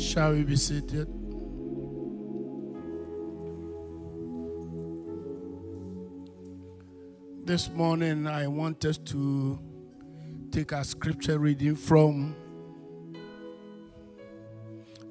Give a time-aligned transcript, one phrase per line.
[0.00, 1.06] Shall we be seated?
[7.44, 9.60] This morning, I want us to
[10.50, 12.34] take our scripture reading from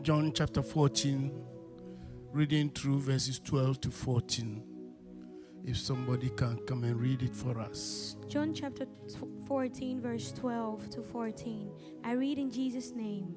[0.02, 1.40] John chapter 14,
[2.34, 4.64] reading through verses 12 to 14.
[5.66, 8.16] If somebody can come and read it for us.
[8.28, 8.88] John chapter
[9.46, 11.70] 14, verse 12 to 14.
[12.04, 13.36] I read in Jesus' name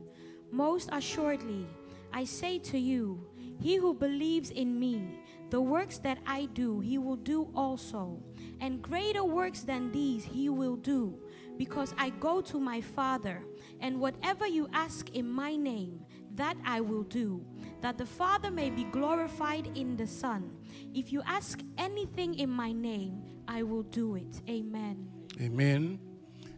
[0.52, 1.66] Most assuredly,
[2.12, 3.26] I say to you,
[3.58, 5.02] he who believes in me,
[5.48, 8.22] the works that I do, he will do also.
[8.60, 11.18] And greater works than these he will do,
[11.56, 13.42] because I go to my Father.
[13.80, 16.00] And whatever you ask in my name,
[16.34, 17.44] that I will do,
[17.80, 20.50] that the Father may be glorified in the Son.
[20.94, 24.40] If you ask anything in my name, I will do it.
[24.48, 25.08] Amen.
[25.40, 25.98] Amen.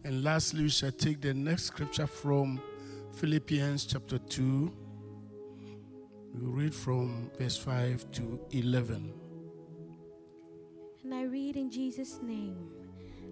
[0.04, 2.60] And lastly, we shall take the next scripture from
[3.14, 4.72] Philippians chapter 2.
[6.34, 9.14] We read from verse 5 to 11.
[11.04, 12.56] And I read in Jesus' name.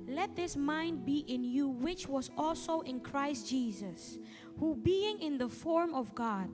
[0.06, 4.18] Let this mind be in you, which was also in Christ Jesus,
[4.56, 6.48] who, being in the form of God,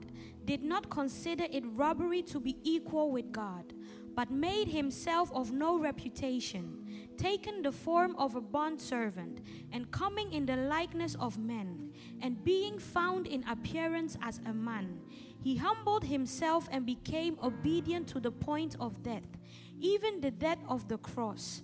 [0.45, 3.73] did not consider it robbery to be equal with God,
[4.19, 9.39] but made himself of no reputation, taking the form of a bondservant,
[9.71, 11.89] and coming in the likeness of men,
[12.21, 14.99] and being found in appearance as a man,
[15.41, 19.23] he humbled himself and became obedient to the point of death
[19.81, 21.63] even the death of the cross.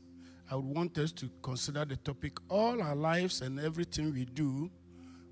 [0.51, 4.69] I would want us to consider the topic all our lives and everything we do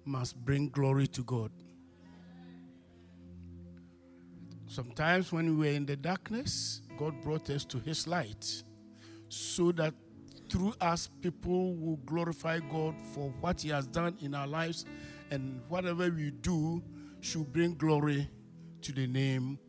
[0.06, 1.52] must bring glory to God.
[4.66, 8.64] Sometimes when we were in the darkness, God brought us to his light
[9.28, 9.94] so that
[10.48, 14.86] through us people will glorify God for what he has done in our lives
[15.32, 16.82] and whatever we do
[17.20, 18.30] should bring glory
[18.84, 19.60] to the name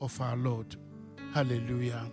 [0.00, 0.74] of our Lord.
[1.32, 2.10] Hallelujah.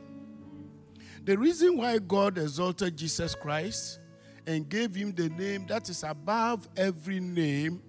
[1.24, 4.00] The reason why God exalted Jesus Christ
[4.46, 7.82] and gave him the name that is above every name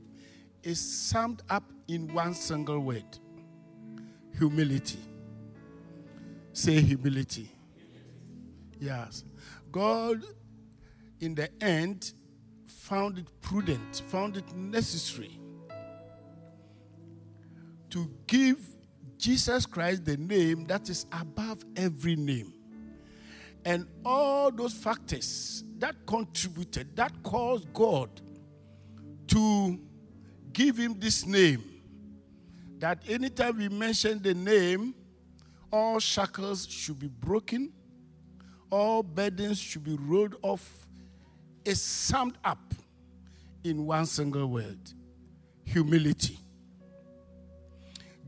[0.63, 3.19] is summed up in one single word
[4.39, 4.99] humility.
[6.53, 7.51] Say humility.
[8.79, 9.25] Yes.
[9.73, 10.23] God,
[11.21, 12.13] in the end,
[12.67, 15.41] found it prudent, found it necessary
[17.91, 18.59] to give
[19.19, 22.54] Jesus Christ the name that is above every name.
[23.65, 28.09] And all those factors that contributed, that caused God
[29.29, 29.81] to
[30.53, 31.63] give him this name.
[32.79, 34.95] That anytime we mention the name,
[35.71, 37.73] all shackles should be broken,
[38.71, 40.87] all burdens should be rolled off,
[41.65, 42.75] is summed up
[43.63, 44.79] in one single word
[45.65, 46.39] humility.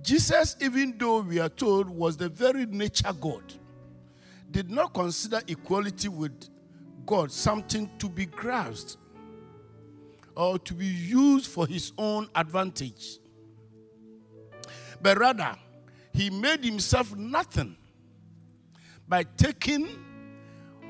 [0.02, 3.42] Jesus, even though we are told was the very nature God,
[4.50, 6.48] did not consider equality with
[7.04, 8.96] God something to be grasped
[10.36, 13.18] or to be used for his own advantage.
[15.00, 15.54] But rather,
[16.12, 17.76] he made himself nothing
[19.08, 19.88] by taking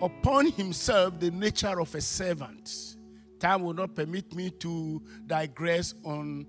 [0.01, 2.97] upon himself the nature of a servant.
[3.39, 6.47] Time will not permit me to digress on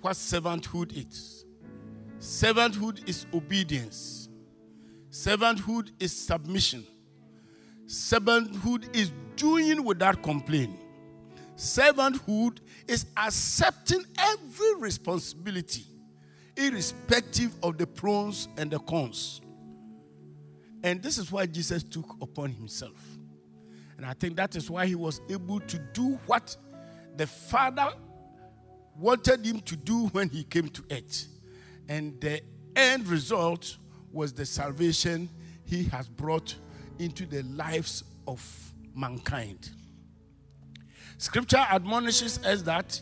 [0.00, 1.44] what servanthood is.
[2.18, 4.27] Servanthood is obedience.
[5.10, 6.86] Servanthood is submission.
[7.86, 10.78] Servanthood is doing without complaining.
[11.56, 15.84] Servanthood is accepting every responsibility,
[16.56, 19.40] irrespective of the pros and the cons.
[20.82, 23.02] And this is why Jesus took upon himself.
[23.96, 26.56] And I think that is why he was able to do what
[27.16, 27.88] the Father
[28.96, 31.26] wanted him to do when he came to earth.
[31.88, 32.40] And the
[32.76, 33.76] end result
[34.12, 35.28] was the salvation
[35.64, 36.54] he has brought
[36.98, 38.42] into the lives of
[38.94, 39.70] mankind.
[41.18, 43.00] Scripture admonishes us that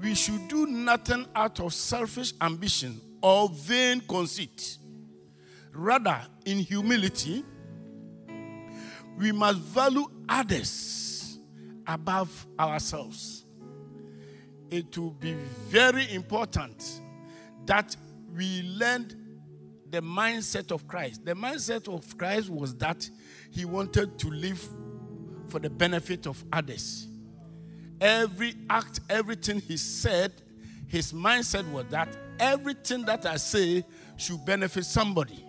[0.00, 4.78] we should do nothing out of selfish ambition or vain conceit.
[5.72, 7.44] Rather, in humility,
[9.16, 11.38] we must value others
[11.86, 13.44] above ourselves.
[14.70, 15.34] It will be
[15.68, 17.00] very important
[17.66, 17.96] that
[18.34, 19.16] we learned
[19.94, 21.24] the mindset of Christ.
[21.24, 23.08] The mindset of Christ was that
[23.52, 24.60] he wanted to live
[25.46, 27.06] for the benefit of others.
[28.00, 30.32] Every act, everything he said,
[30.88, 32.08] his mindset was that
[32.40, 33.84] everything that I say
[34.16, 35.46] should benefit somebody.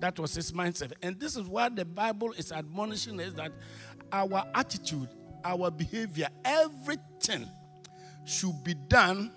[0.00, 0.92] That was his mindset.
[1.02, 3.52] And this is what the Bible is admonishing is that
[4.10, 5.08] our attitude,
[5.44, 7.46] our behavior, everything
[8.24, 9.30] should be done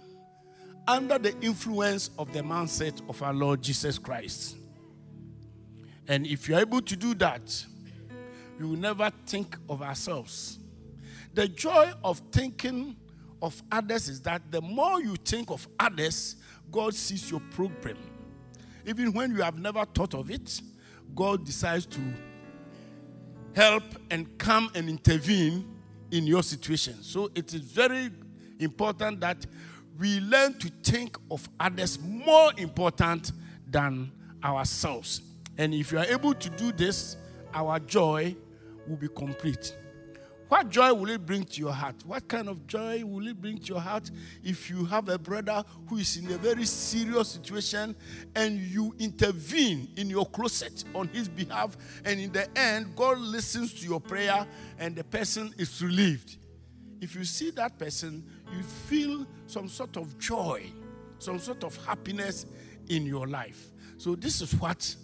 [0.88, 4.57] under the influence of the mindset of our Lord Jesus Christ.
[6.07, 7.65] And if you're able to do that,
[8.59, 10.59] we will never think of ourselves.
[11.33, 12.95] The joy of thinking
[13.41, 16.35] of others is that the more you think of others,
[16.71, 17.97] God sees your problem.
[18.86, 20.62] Even when you have never thought of it,
[21.15, 22.00] God decides to
[23.56, 25.69] help and come and intervene
[26.12, 27.01] in your situation.
[27.01, 28.09] So it is very
[28.59, 29.45] important that
[30.00, 33.31] we learn to think of others more important
[33.69, 34.12] than
[34.44, 35.22] ourselves.
[35.57, 37.18] And if you are able to do this,
[37.54, 38.36] our joy
[38.88, 39.75] will be complete.
[40.50, 41.95] What joy will it bring to your heart?
[42.06, 44.12] What kind of joy will it bring to your heart
[44.44, 47.96] if you have a brother who is in a very serious situation
[48.36, 51.75] and you intervene in your closet on his behalf,
[52.06, 54.46] and in the end, God listens to your prayer
[54.78, 56.38] and the person is relieved?
[57.03, 58.23] If you see that person,
[58.55, 60.63] you feel some sort of joy,
[61.19, 62.45] some sort of happiness
[62.88, 63.71] in your life.
[63.97, 64.95] So, this is what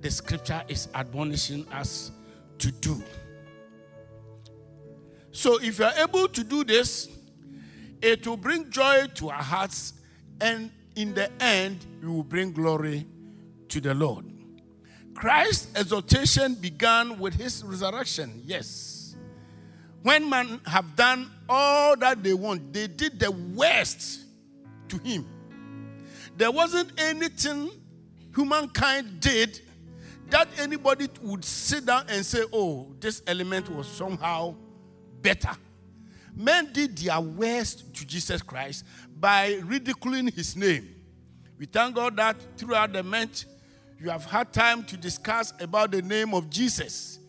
[0.00, 2.10] the scripture is admonishing us
[2.58, 3.00] to do.
[5.30, 7.08] So, if you are able to do this,
[8.02, 9.92] it will bring joy to our hearts,
[10.40, 13.06] and in the end, we will bring glory
[13.68, 14.24] to the Lord.
[15.14, 19.14] Christ's exaltation began with his resurrection, yes.
[20.02, 24.24] When men have done all that they want, they did the worst
[24.88, 25.26] to him.
[26.36, 27.70] There wasn't anything
[28.34, 29.60] humankind did
[30.30, 34.54] that anybody would sit down and say, oh, this element was somehow
[35.20, 35.52] better.
[36.34, 38.84] Men did their worst to Jesus Christ
[39.20, 40.88] by ridiculing his name.
[41.58, 43.44] We thank God that throughout the month,
[44.00, 47.20] you have had time to discuss about the name of Jesus.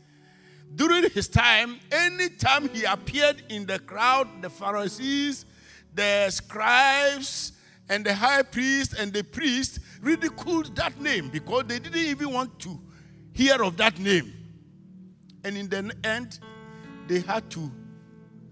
[0.73, 5.45] During his time, anytime he appeared in the crowd, the Pharisees,
[5.93, 7.53] the scribes,
[7.89, 12.59] and the high priest and the priest ridiculed that name because they didn't even want
[12.59, 12.79] to
[13.33, 14.33] hear of that name.
[15.43, 16.39] And in the end,
[17.07, 17.71] they had to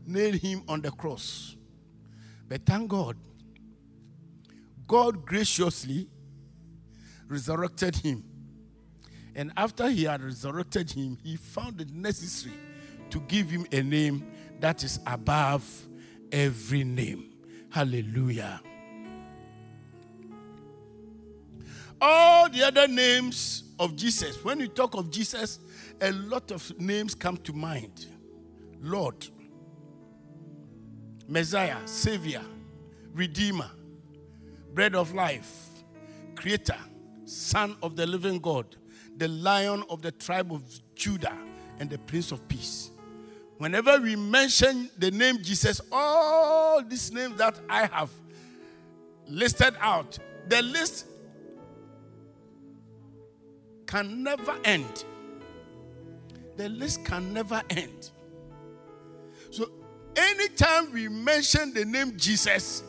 [0.06, 1.56] nail him on the cross.
[2.48, 3.18] But thank God,
[4.88, 6.08] God graciously
[7.28, 8.24] resurrected him.
[9.36, 12.56] And after he had resurrected him, he found it necessary
[13.10, 14.26] to give him a name
[14.60, 15.64] that is above
[16.32, 17.30] every name.
[17.70, 18.62] Hallelujah.
[22.00, 25.60] All the other names of Jesus, when you talk of Jesus,
[26.02, 28.08] a lot of names come to mind
[28.82, 29.26] Lord,
[31.28, 32.42] Messiah, Savior,
[33.14, 33.72] Redeemer,
[34.74, 35.70] Bread of Life,
[36.36, 36.78] Creator,
[37.26, 38.76] Son of the Living God,
[39.18, 40.64] the Lion of the tribe of
[40.96, 41.38] Judah,
[41.80, 42.92] and the Prince of Peace.
[43.58, 48.10] Whenever we mention the name Jesus, all these names that I have
[49.28, 50.18] listed out,
[50.50, 51.06] the list
[53.88, 55.06] can never end.
[56.58, 58.12] The list can never end.
[59.52, 59.70] So,
[60.16, 62.84] anytime we mention the name Jesus,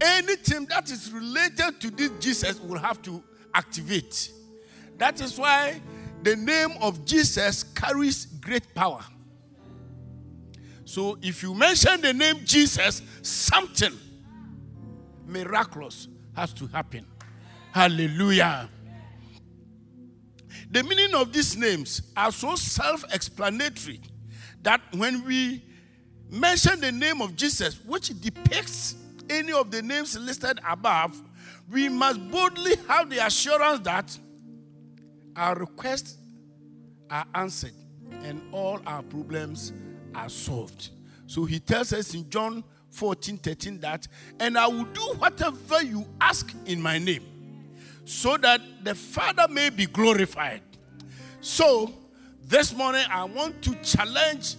[0.00, 3.22] anything that is related to this Jesus will have to
[3.54, 4.30] activate.
[4.98, 5.80] That is why
[6.22, 9.04] the name of Jesus carries great power.
[10.84, 13.92] So if you mention the name Jesus, something
[15.26, 17.06] miraculous has to happen.
[17.72, 18.70] Hallelujah.
[20.70, 24.00] The meaning of these names are so self explanatory
[24.62, 25.62] that when we
[26.30, 28.96] mention the name of Jesus, which depicts
[29.28, 31.20] any of the names listed above,
[31.70, 34.18] we must boldly have the assurance that
[35.36, 36.16] our requests
[37.10, 37.72] are answered
[38.22, 39.72] and all our problems
[40.14, 40.90] are solved.
[41.26, 44.08] So he tells us in John 14 13 that,
[44.40, 47.24] and I will do whatever you ask in my name,
[48.04, 50.62] so that the Father may be glorified.
[51.40, 51.92] So
[52.42, 54.56] this morning I want to challenge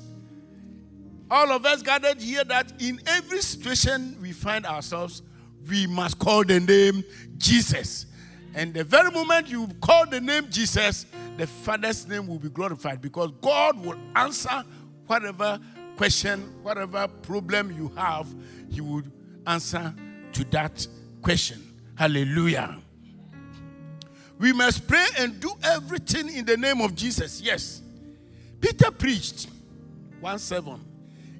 [1.30, 5.22] all of us gathered here that in every situation we find ourselves,
[5.68, 7.04] we must call the name
[7.38, 8.06] Jesus.
[8.58, 11.06] And the very moment you call the name Jesus,
[11.38, 14.64] the Father's name will be glorified because God will answer
[15.06, 15.60] whatever
[15.96, 18.28] question, whatever problem you have,
[18.72, 19.12] He would
[19.46, 19.94] answer
[20.34, 20.88] to that
[21.22, 21.62] question.
[21.94, 22.80] Hallelujah.
[24.40, 27.40] We must pray and do everything in the name of Jesus.
[27.40, 27.84] Yes.
[28.60, 29.50] Peter preached
[30.20, 30.84] 1 7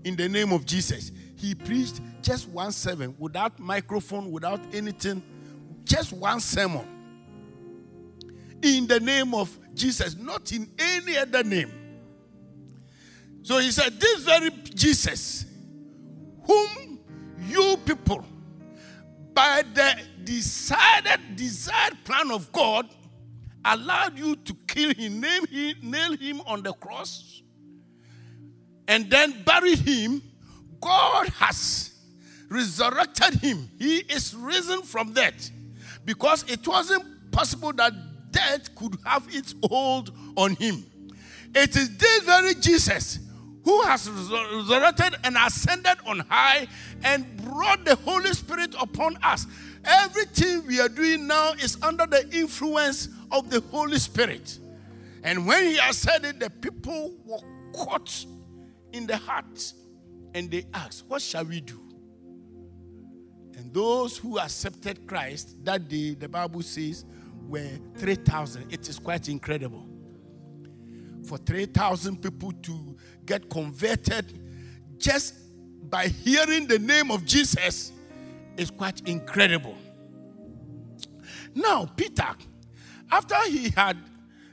[0.04, 1.12] in the name of Jesus.
[1.36, 5.24] He preached just one seven without microphone, without anything,
[5.84, 6.97] just one sermon
[8.62, 11.72] in the name of Jesus, not in any other name.
[13.44, 15.46] So he said, This very Jesus,
[16.44, 17.00] whom
[17.48, 18.26] you people,
[19.34, 22.90] by the decided, desired plan of God,
[23.64, 27.42] allowed you to kill him, nail him, nail him on the cross,
[28.88, 30.22] and then bury him,
[30.82, 31.94] God has
[32.50, 33.70] resurrected him.
[33.78, 35.52] He is risen from death
[36.06, 37.94] because it wasn't possible that
[38.32, 40.86] death could have its hold on him.
[41.56, 43.20] It is this very Jesus
[43.64, 46.68] who has resurrected and ascended on high
[47.04, 49.46] and brought the Holy Spirit upon us.
[49.84, 54.60] Everything we are doing now is under the influence of the Holy Spirit.
[55.24, 57.40] And when he it, the people were
[57.74, 58.26] caught
[58.94, 59.74] in the heart
[60.34, 61.82] and they asked, What shall we do?
[63.58, 67.04] And those who accepted Christ that day, the Bible says,
[67.48, 68.72] were 3,000.
[68.72, 69.86] It is quite incredible.
[71.26, 74.40] For 3,000 people to get converted
[74.98, 75.36] just
[75.90, 77.92] by hearing the name of Jesus
[78.58, 79.76] is quite incredible.
[81.54, 82.28] Now, Peter,
[83.12, 83.98] after he had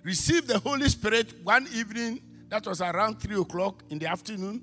[0.03, 4.63] received the Holy Spirit one evening, that was around 3 o'clock in the afternoon,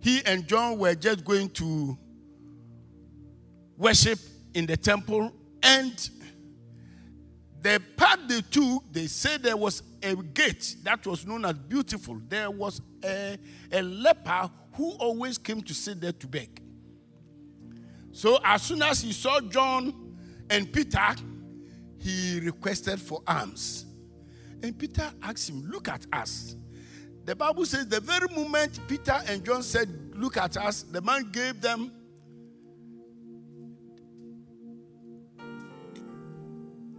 [0.00, 1.98] he and John were just going to
[3.76, 4.18] worship
[4.54, 6.10] in the temple, and
[7.64, 12.20] the path they took, they said there was a gate that was known as beautiful.
[12.28, 13.38] There was a,
[13.72, 16.60] a leper who always came to sit there to beg.
[18.12, 20.14] So as soon as he saw John
[20.50, 21.14] and Peter,
[21.96, 23.86] he requested for alms.
[24.62, 26.56] And Peter asked him, Look at us.
[27.24, 31.30] The Bible says the very moment Peter and John said, Look at us, the man
[31.32, 31.90] gave them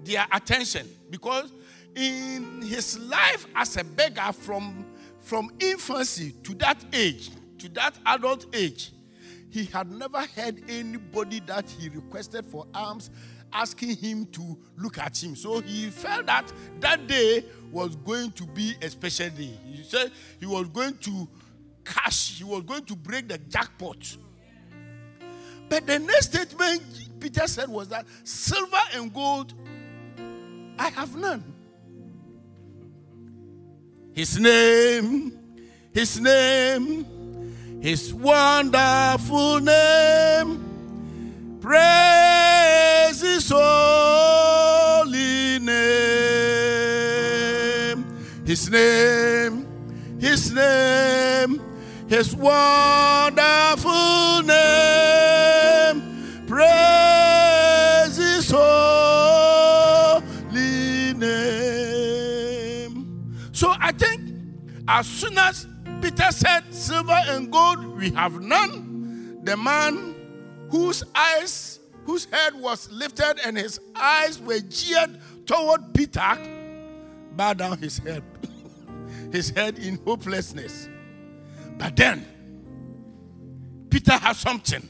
[0.06, 1.52] their attention because
[1.96, 4.86] in his life as a beggar from,
[5.20, 8.92] from infancy to that age, to that adult age,
[9.50, 13.10] he had never heard anybody that he requested for alms
[13.54, 15.36] asking him to look at him.
[15.36, 19.58] So he felt that that day was going to be a special day.
[19.66, 21.28] He said he was going to
[21.86, 24.18] cash, he was going to break the jackpot.
[25.70, 26.82] But the next statement
[27.20, 29.54] Peter said was that silver and gold
[30.78, 31.44] I have none.
[34.14, 35.38] His name,
[35.94, 37.06] his name,
[37.82, 40.62] his wonderful name.
[41.62, 44.40] Praise his holy
[45.60, 45.76] name.
[48.46, 49.68] His name,
[50.20, 51.62] his name,
[52.08, 53.92] his wonderful
[54.44, 54.65] name.
[64.96, 65.68] As soon as
[66.02, 70.16] Peter said, Silver and gold we have none, the man
[70.70, 76.38] whose eyes, whose head was lifted and his eyes were geared toward Peter,
[77.34, 78.24] bowed down his head,
[79.34, 80.88] his head in hopelessness.
[81.78, 82.26] But then,
[83.90, 84.88] Peter has something.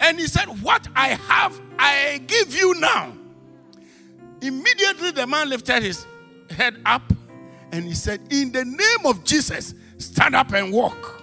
[0.00, 3.12] And he said, What I have, I give you now.
[4.40, 6.06] Immediately, the man lifted his
[6.48, 7.02] head up
[7.72, 11.22] and he said, In the name of Jesus, stand up and walk.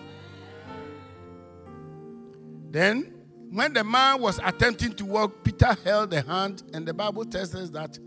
[2.72, 3.14] Then,
[3.52, 7.56] when the man was attempting to walk, Peter held the hand, and the Bible tells
[7.56, 7.98] us that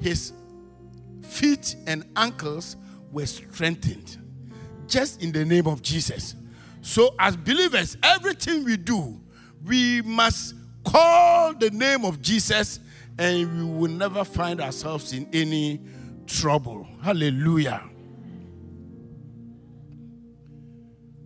[0.00, 0.32] his
[1.22, 2.76] feet and ankles
[3.12, 4.18] were strengthened
[4.86, 6.34] just in the name of Jesus.
[6.82, 9.20] So, as believers, everything we do,
[9.64, 10.54] we must
[10.84, 12.80] call the name of Jesus
[13.18, 15.80] and we will never find ourselves in any
[16.26, 16.86] trouble.
[17.04, 17.82] Hallelujah.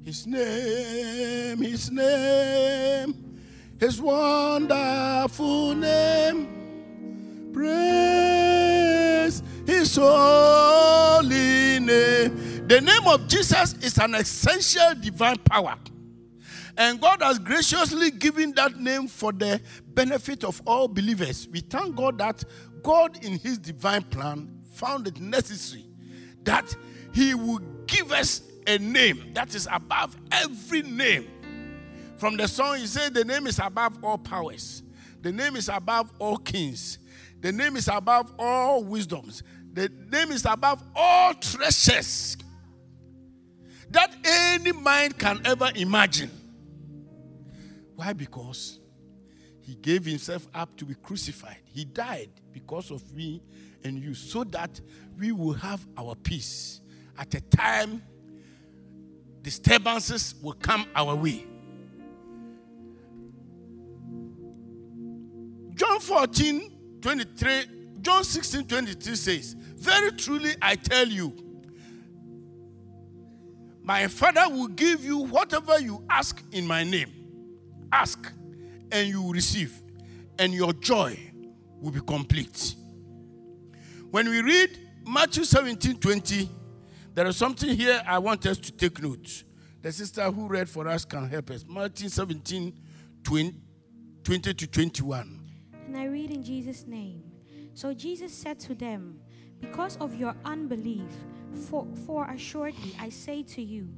[0.04, 3.14] His name, His name,
[3.78, 7.52] His wonderful name.
[7.52, 12.66] Praise His holy name.
[12.66, 15.76] The name of Jesus is an essential divine power.
[16.76, 19.60] And God has graciously given that name for the
[19.94, 21.46] benefit of all believers.
[21.48, 22.42] We thank God that
[22.82, 25.86] God, in His divine plan, found it necessary
[26.44, 26.74] that
[27.12, 31.26] He would give us a name that is above every name.
[32.16, 34.82] From the song, he said, The name is above all powers,
[35.22, 36.98] the name is above all kings,
[37.40, 39.42] the name is above all wisdoms,
[39.72, 42.36] the name is above all treasures
[43.90, 46.30] that any mind can ever imagine.
[47.96, 48.12] Why?
[48.12, 48.78] Because
[49.60, 51.58] he gave himself up to be crucified.
[51.64, 53.42] He died because of me
[53.84, 54.80] and you, so that
[55.18, 56.80] we will have our peace
[57.18, 58.02] at a time
[59.42, 61.46] disturbances will come our way.
[65.74, 67.64] John 14, 23,
[68.00, 71.32] John 16, 23 says, Very truly I tell you,
[73.82, 77.10] my Father will give you whatever you ask in my name.
[77.90, 78.30] Ask,
[78.92, 79.80] and you will receive,
[80.38, 81.18] and your joy
[81.80, 82.74] will be complete.
[84.10, 84.70] When we read
[85.06, 86.48] Matthew 17 20,
[87.14, 89.44] there is something here I want us to take note.
[89.82, 91.64] The sister who read for us can help us.
[91.68, 92.72] Matthew 17
[93.22, 93.54] 20,
[94.24, 95.50] 20 to 21.
[95.86, 97.22] And I read in Jesus' name.
[97.74, 99.20] So Jesus said to them,
[99.60, 101.12] Because of your unbelief,
[101.68, 103.88] for, for assuredly I say to you,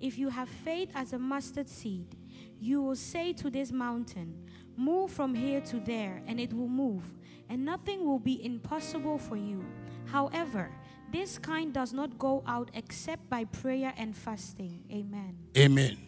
[0.00, 2.14] if you have faith as a mustard seed,
[2.60, 4.36] you will say to this mountain,
[4.76, 7.04] Move from here to there, and it will move,
[7.48, 9.64] and nothing will be impossible for you.
[10.06, 10.70] However,
[11.12, 14.84] this kind does not go out except by prayer and fasting.
[14.90, 15.38] Amen.
[15.56, 15.98] Amen.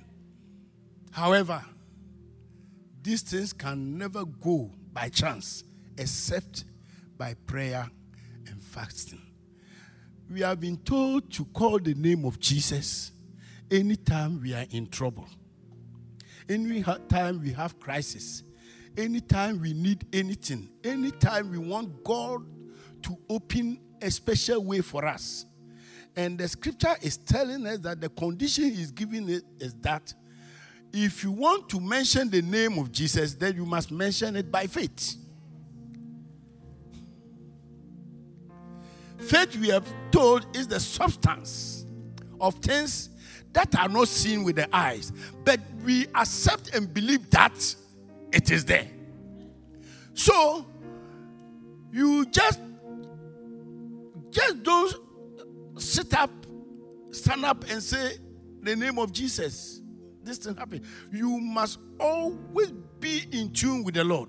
[1.11, 1.65] However,
[3.03, 5.65] these things can never go by chance
[5.97, 6.65] except
[7.17, 7.89] by prayer
[8.47, 9.23] and fasting.
[10.31, 13.13] We have been told to call the name of Jesus
[13.71, 15.27] anytime we are in trouble,
[16.49, 18.43] anytime we have crisis,
[18.99, 22.45] anytime we need anything, anytime we want God
[23.03, 25.47] to open a special way for us.
[26.17, 30.13] And the scripture is telling us that the condition he's giving it is that
[30.93, 34.67] if you want to mention the name of Jesus, then you must mention it by
[34.67, 35.15] faith.
[39.19, 41.87] Faith, we have told, is the substance
[42.41, 43.11] of things
[43.53, 45.13] that are not seen with the eyes,
[45.45, 47.77] but we accept and believe that
[48.33, 48.87] it is there.
[50.15, 50.67] So,
[51.93, 52.61] you just
[54.31, 54.95] just don't
[55.79, 56.31] sit up,
[57.11, 58.19] stand up and say
[58.63, 59.81] the name of Jesus.
[60.23, 60.83] This thing happen.
[61.13, 64.29] You must always be in tune with the Lord.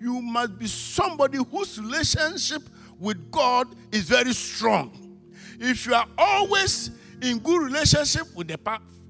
[0.00, 2.62] You must be somebody whose relationship
[2.98, 5.18] with God is very strong.
[5.58, 8.58] If you are always in good relationship with the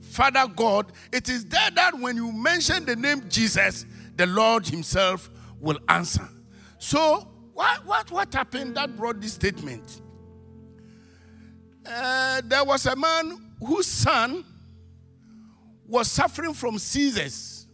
[0.00, 3.86] Father God, it is there that when you mention the name Jesus,
[4.20, 6.28] the Lord Himself will answer.
[6.76, 10.02] So, what, what, what happened that brought this statement?
[11.86, 14.44] Uh, there was a man whose son
[15.86, 17.66] was suffering from seizures.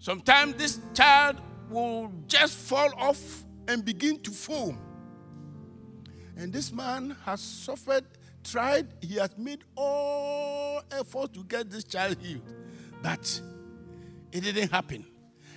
[0.00, 4.78] Sometimes this child will just fall off and begin to foam.
[6.36, 8.04] And this man has suffered,
[8.44, 12.42] tried, he has made all efforts to get this child healed.
[13.02, 13.40] But
[14.36, 15.04] it didn't happen.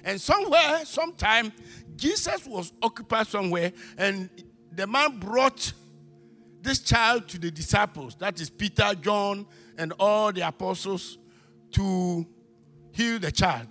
[0.04, 1.52] And somewhere, sometime,
[1.96, 4.30] Jesus was occupied somewhere, and
[4.72, 5.74] the man brought
[6.62, 9.46] this child to the disciples, that is Peter, John,
[9.78, 11.18] and all the apostles,
[11.72, 12.26] to
[12.92, 13.68] heal the child.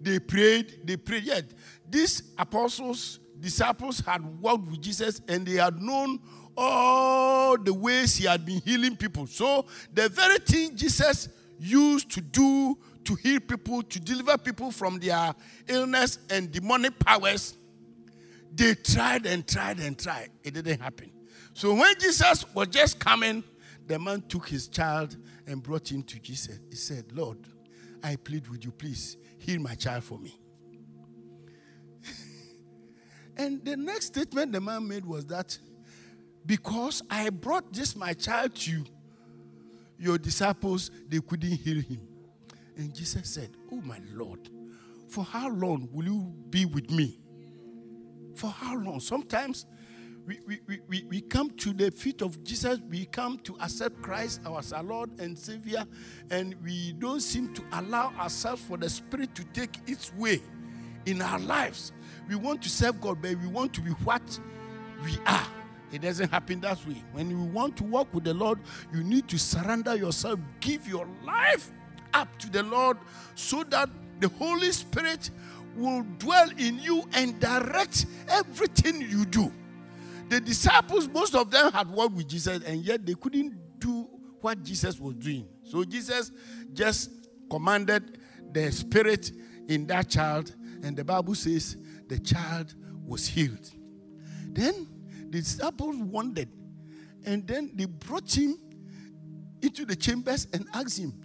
[0.00, 1.24] They prayed, they prayed.
[1.24, 1.44] Yet,
[1.88, 6.20] these apostles, disciples had walked with Jesus and they had known
[6.56, 9.26] all the ways he had been healing people.
[9.26, 14.98] So, the very thing Jesus used to do to heal people, to deliver people from
[14.98, 15.34] their
[15.68, 17.56] illness and demonic powers,
[18.54, 20.30] they tried and tried and tried.
[20.42, 21.10] It didn't happen.
[21.52, 23.44] So when Jesus was just coming,
[23.86, 26.58] the man took his child and brought him to Jesus.
[26.70, 27.38] He said, Lord,
[28.02, 30.38] I plead with you, please heal my child for me.
[33.36, 35.56] and the next statement the man made was that
[36.46, 38.84] because I brought this my child to you,
[39.98, 42.00] your disciples, they couldn't heal him.
[42.76, 44.48] And Jesus said, Oh my Lord,
[45.08, 47.18] for how long will you be with me?
[48.34, 49.00] For how long?
[49.00, 49.66] Sometimes
[50.26, 54.40] we, we, we, we come to the feet of Jesus, we come to accept Christ
[54.58, 55.84] as our Lord and Savior,
[56.30, 60.40] and we don't seem to allow ourselves for the Spirit to take its way
[61.04, 61.92] in our lives.
[62.28, 64.40] We want to serve God, but we want to be what
[65.04, 65.46] we are.
[65.92, 67.04] It doesn't happen that way.
[67.12, 68.58] When you want to walk with the Lord,
[68.92, 71.70] you need to surrender yourself, give your life
[72.14, 72.96] up to the Lord
[73.34, 75.30] so that the Holy Spirit
[75.76, 79.52] will dwell in you and direct everything you do.
[80.28, 84.08] The disciples, most of them had walked with Jesus, and yet they couldn't do
[84.40, 85.46] what Jesus was doing.
[85.64, 86.30] So Jesus
[86.72, 87.10] just
[87.50, 88.18] commanded
[88.52, 89.32] the spirit
[89.68, 91.76] in that child, and the Bible says
[92.08, 92.74] the child
[93.04, 93.70] was healed.
[94.48, 94.86] Then
[95.30, 96.48] the disciples wondered,
[97.26, 98.58] and then they brought him
[99.60, 101.20] into the chambers and asked him,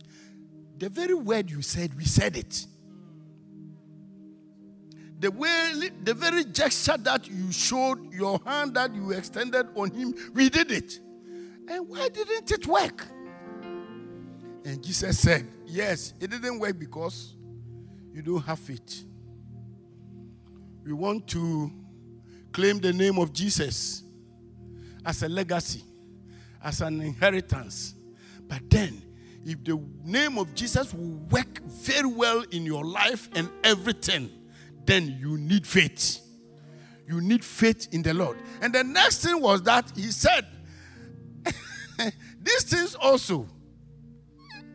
[0.79, 2.65] The very word you said, we said it.
[5.19, 10.13] The way, the very gesture that you showed, your hand that you extended on him,
[10.33, 10.99] we did it.
[11.69, 13.05] And why didn't it work?
[14.63, 17.35] And Jesus said, Yes, it didn't work because
[18.13, 19.03] you don't have faith.
[20.85, 21.71] We want to
[22.53, 24.03] claim the name of Jesus
[25.05, 25.83] as a legacy,
[26.63, 27.93] as an inheritance.
[28.47, 29.01] But then,
[29.49, 34.29] if the name of Jesus will work very well in your life and everything,
[34.85, 36.19] then you need faith.
[37.07, 38.37] You need faith in the Lord.
[38.61, 40.45] And the next thing was that he said,
[42.41, 43.47] These things also,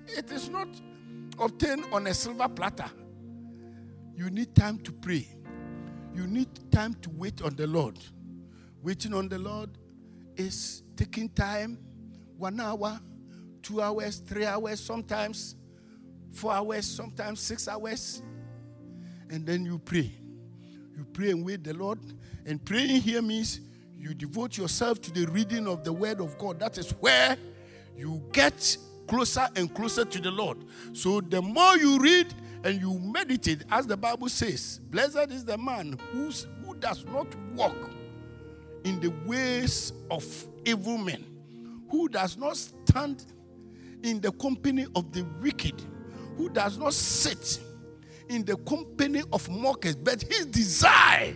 [0.06, 0.68] it is not
[1.38, 2.90] obtained on a silver platter.
[4.16, 5.28] You need time to pray.
[6.14, 7.98] You need time to wait on the Lord.
[8.82, 9.70] Waiting on the Lord
[10.37, 11.78] is taking time
[12.37, 13.00] one hour,
[13.64, 15.57] two hours, three hours, sometimes
[16.31, 18.22] four hours, sometimes six hours.
[19.31, 20.12] And then you pray.
[20.96, 21.98] You pray and wait the Lord.
[22.46, 23.61] And praying here means
[23.98, 26.61] you devote yourself to the reading of the Word of God.
[26.61, 27.37] That is where
[27.96, 28.77] you get
[29.09, 30.59] closer and closer to the Lord.
[30.92, 35.59] So the more you read and you meditate, as the Bible says, blessed is the
[35.59, 37.90] man who's, who does not walk
[38.85, 40.24] in the ways of
[40.64, 41.24] evil men,
[41.90, 43.24] who does not stand
[44.04, 45.82] in the company of the wicked,
[46.36, 47.58] who does not sit
[48.28, 51.34] in the company of mockers, but his desire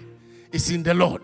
[0.52, 1.22] is in the Lord.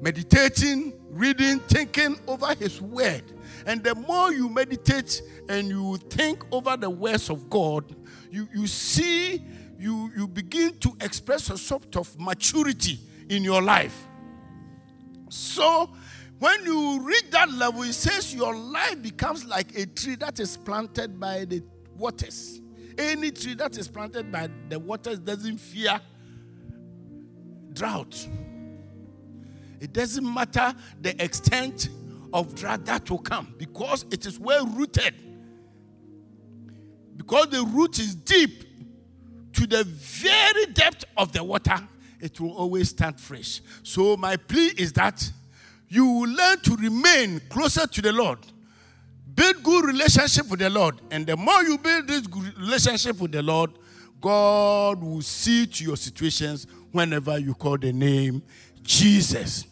[0.00, 3.24] Meditating, reading, thinking over his word.
[3.66, 7.96] And the more you meditate and you think over the words of God,
[8.30, 9.42] you, you see,
[9.78, 14.06] you, you begin to express a sort of maturity in your life.
[15.30, 15.90] So,
[16.38, 20.56] when you reach that level, it says your life becomes like a tree that is
[20.56, 21.62] planted by the
[21.96, 22.60] waters.
[22.96, 26.00] Any tree that is planted by the waters doesn't fear
[27.72, 28.28] drought.
[29.80, 31.88] It doesn't matter the extent
[32.32, 35.14] of drought that will come because it is well rooted.
[37.16, 38.64] Because the root is deep
[39.54, 41.78] to the very depth of the water,
[42.20, 43.60] it will always stand fresh.
[43.82, 45.30] So, my plea is that
[45.88, 48.38] you will learn to remain closer to the Lord.
[49.34, 51.00] Build good relationship with the Lord.
[51.10, 52.26] And the more you build this
[52.58, 53.70] relationship with the Lord,
[54.20, 58.42] God will see to your situations whenever you call the name
[58.82, 59.66] Jesus.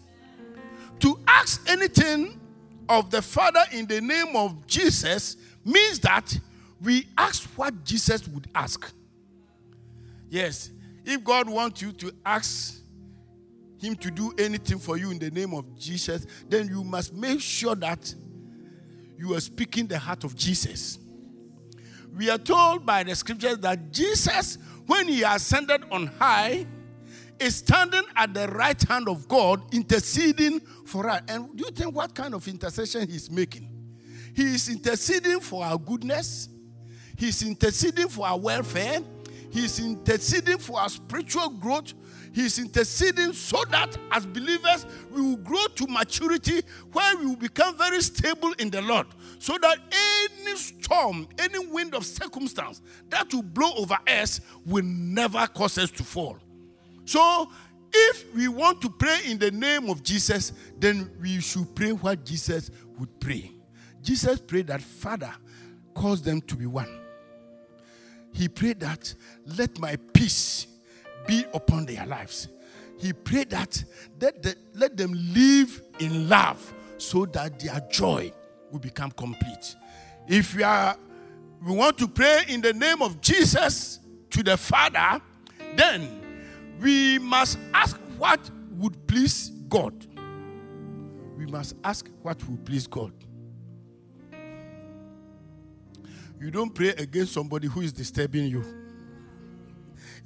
[1.01, 2.41] To ask anything
[2.89, 6.39] of the Father in the name of Jesus means that
[6.81, 8.93] we ask what Jesus would ask.
[10.29, 10.71] Yes,
[11.05, 12.81] if God wants you to ask
[13.79, 17.41] Him to do anything for you in the name of Jesus, then you must make
[17.41, 18.15] sure that
[19.19, 20.99] you are speaking the heart of Jesus.
[22.17, 26.67] We are told by the scriptures that Jesus, when He ascended on high,
[27.39, 31.21] is standing at the right hand of God, interceding for us.
[31.29, 33.69] And do you think what kind of intercession He's making?
[34.35, 36.49] He is interceding for our goodness,
[37.19, 39.01] He's interceding for our welfare,
[39.51, 41.93] He's interceding for our spiritual growth.
[42.37, 46.61] He's interceding so that as believers we will grow to maturity
[46.93, 49.07] where we will become very stable in the Lord.
[49.39, 49.79] So that
[50.37, 55.91] any storm, any wind of circumstance that will blow over us will never cause us
[55.93, 56.37] to fall.
[57.07, 57.51] So
[57.91, 62.23] if we want to pray in the name of Jesus, then we should pray what
[62.27, 63.51] Jesus would pray.
[64.03, 65.33] Jesus prayed that Father
[65.95, 67.01] cause them to be one.
[68.35, 69.15] He prayed that
[69.57, 70.67] let my peace
[71.27, 72.49] be upon their lives.
[72.99, 73.83] He prayed that
[74.21, 78.33] let, the, let them live in love so that their joy
[78.71, 79.77] will become complete.
[80.27, 80.97] If we are
[81.65, 83.99] we want to pray in the name of Jesus
[84.31, 85.21] to the Father,
[85.75, 86.21] then
[86.81, 88.41] we must ask what
[88.73, 89.95] would please God.
[91.37, 93.13] We must ask what will please God.
[96.39, 98.86] You don't pray against somebody who is disturbing you.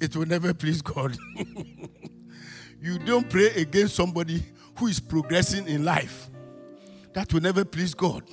[0.01, 1.15] It will never please God.
[2.81, 4.43] you don't pray against somebody
[4.79, 6.27] who is progressing in life.
[7.13, 8.23] That will never please God.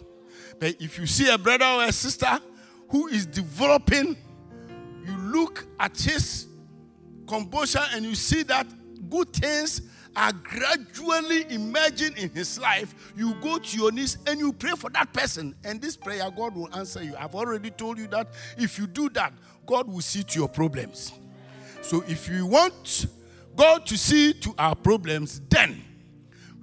[0.58, 2.40] But if you see a brother or a sister
[2.88, 4.16] who is developing,
[5.04, 6.46] you look at his
[7.26, 8.66] composure and you see that
[9.10, 9.82] good things
[10.16, 14.88] are gradually emerging in his life, you go to your knees and you pray for
[14.90, 15.54] that person.
[15.64, 17.14] And this prayer, God will answer you.
[17.18, 19.34] I've already told you that if you do that,
[19.66, 21.12] God will see to your problems.
[21.80, 23.06] So if you want
[23.56, 25.84] God to see to our problems, then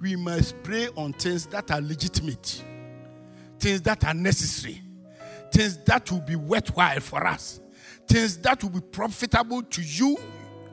[0.00, 2.62] we must pray on things that are legitimate,
[3.58, 4.82] things that are necessary,
[5.52, 7.60] things that will be worthwhile for us,
[8.06, 10.16] things that will be profitable to you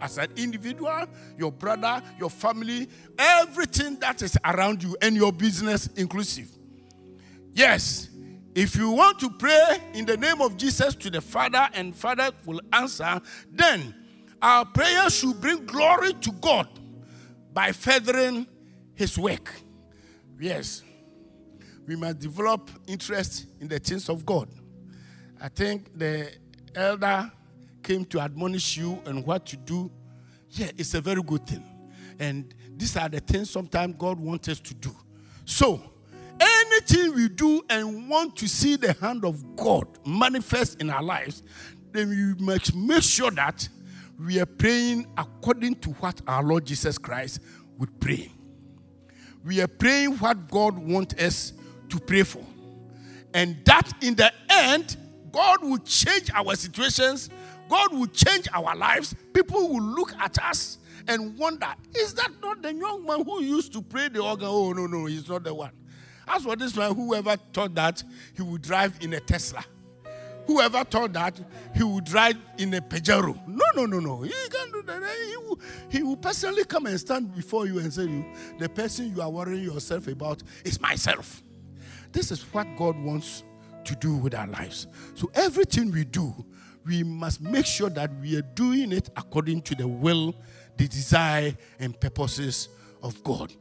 [0.02, 1.06] as an individual,
[1.38, 6.50] your brother, your family, everything that is around you, and your business inclusive.
[7.54, 8.10] Yes,
[8.54, 12.32] if you want to pray in the name of Jesus to the Father and Father
[12.46, 13.96] will answer, then
[14.44, 16.68] our prayer should bring glory to God
[17.54, 18.46] by furthering
[18.94, 19.50] His work.
[20.38, 20.84] Yes,
[21.88, 24.50] we must develop interest in the things of God.
[25.42, 26.30] I think the
[26.76, 27.32] elder
[27.82, 29.90] came to admonish you and what to do.
[30.50, 31.64] Yeah, it's a very good thing.
[32.20, 34.94] And these are the things sometimes God wants us to do.
[35.46, 35.82] So,
[36.40, 41.44] anything we do and want to see the hand of God manifest in our lives,
[41.94, 43.70] then we must make sure that
[44.20, 47.40] we are praying according to what our Lord Jesus Christ
[47.78, 48.32] would pray.
[49.44, 51.54] We are praying what God wants us
[51.90, 52.44] to pray for.
[53.34, 54.98] And that in the end,
[55.32, 57.30] God will change our situations,
[57.68, 59.16] God will change our lives.
[59.34, 63.74] People will look at us and wonder, is that not the young man who used
[63.74, 64.48] to pray the organ?
[64.50, 65.72] Oh, no, no, he's not the one.
[66.28, 68.04] As for this man, whoever thought that
[68.36, 69.66] he would drive in a Tesla
[70.46, 71.40] Whoever thought that
[71.76, 73.36] he would drive in a Pajero.
[73.48, 74.22] No, no, no, no.
[74.22, 75.02] He can't do that.
[75.28, 78.26] He will, he will personally come and stand before you and say, you,
[78.60, 81.42] the person you are worrying yourself about is myself.
[82.12, 83.44] This is what God wants
[83.86, 84.88] to do with our lives.
[85.16, 86.34] So everything we do,
[86.86, 90.36] we must make sure that we are doing it according to the will,
[90.78, 92.70] the desire, and purposes
[93.02, 93.54] of God.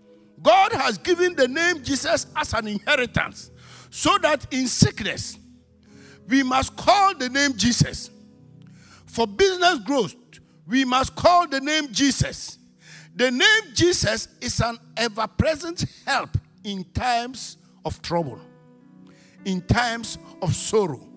[0.43, 3.51] God has given the name Jesus as an inheritance
[3.91, 5.39] so that in sickness,
[6.29, 8.11] we must call the name Jesus.
[9.07, 10.15] For business growth,
[10.67, 12.59] we must call the name Jesus.
[13.15, 16.31] The name Jesus is an ever present help
[16.65, 18.41] in times of trouble,
[19.45, 21.09] in times of sorrow,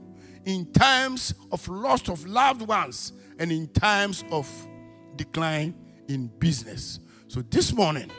[0.45, 4.49] in times of loss of loved ones, and in times of
[5.15, 5.73] decline
[6.07, 6.99] in business.
[7.27, 8.11] So this morning,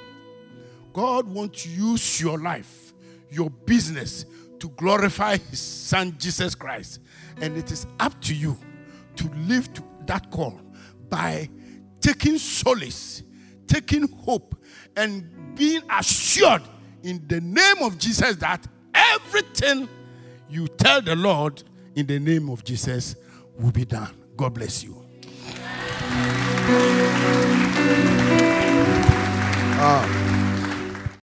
[0.92, 2.94] God wants to use your life,
[3.30, 4.24] your business,
[4.60, 7.00] to glorify his son Jesus Christ.
[7.40, 8.56] And it is up to you
[9.16, 10.60] to live to that call
[11.08, 11.48] by
[12.00, 13.22] taking solace,
[13.66, 14.54] taking hope,
[14.96, 16.62] and being assured
[17.02, 19.88] in the name of Jesus that everything
[20.48, 21.62] you tell the Lord
[21.94, 23.16] in the name of Jesus
[23.58, 24.14] will be done.
[24.36, 25.04] God bless you.
[29.78, 30.25] Ah.